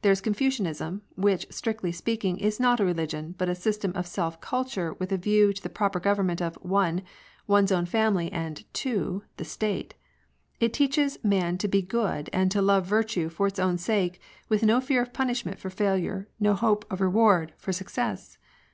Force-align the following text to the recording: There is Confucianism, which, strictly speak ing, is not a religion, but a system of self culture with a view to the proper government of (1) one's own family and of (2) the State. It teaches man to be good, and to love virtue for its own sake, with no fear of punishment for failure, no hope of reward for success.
There 0.00 0.10
is 0.10 0.22
Confucianism, 0.22 1.02
which, 1.16 1.46
strictly 1.50 1.92
speak 1.92 2.24
ing, 2.24 2.38
is 2.38 2.58
not 2.58 2.80
a 2.80 2.84
religion, 2.86 3.34
but 3.36 3.50
a 3.50 3.54
system 3.54 3.92
of 3.94 4.06
self 4.06 4.40
culture 4.40 4.94
with 4.94 5.12
a 5.12 5.18
view 5.18 5.52
to 5.52 5.62
the 5.62 5.68
proper 5.68 6.00
government 6.00 6.40
of 6.40 6.54
(1) 6.62 7.02
one's 7.46 7.70
own 7.70 7.84
family 7.84 8.32
and 8.32 8.60
of 8.60 8.72
(2) 8.72 9.22
the 9.36 9.44
State. 9.44 9.92
It 10.60 10.72
teaches 10.72 11.18
man 11.22 11.58
to 11.58 11.68
be 11.68 11.82
good, 11.82 12.30
and 12.32 12.50
to 12.52 12.62
love 12.62 12.86
virtue 12.86 13.28
for 13.28 13.46
its 13.46 13.58
own 13.58 13.76
sake, 13.76 14.18
with 14.48 14.62
no 14.62 14.80
fear 14.80 15.02
of 15.02 15.12
punishment 15.12 15.58
for 15.58 15.68
failure, 15.68 16.26
no 16.40 16.54
hope 16.54 16.90
of 16.90 17.02
reward 17.02 17.52
for 17.58 17.70
success. 17.70 18.38